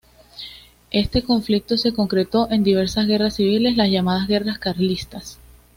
[0.89, 5.37] Este conflicto se concretó en diversas guerras civiles, las llamadas Guerras Carlistas.